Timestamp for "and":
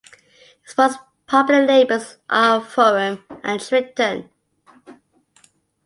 3.43-3.61